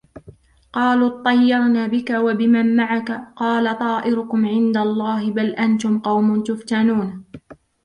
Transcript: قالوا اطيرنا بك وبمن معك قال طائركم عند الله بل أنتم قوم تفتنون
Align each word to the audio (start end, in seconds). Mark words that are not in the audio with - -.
قالوا 0.73 1.07
اطيرنا 1.21 1.87
بك 1.87 2.09
وبمن 2.09 2.75
معك 2.75 3.27
قال 3.35 3.79
طائركم 3.79 4.45
عند 4.45 4.77
الله 4.77 5.31
بل 5.31 5.49
أنتم 5.49 5.99
قوم 5.99 6.43
تفتنون 6.43 7.23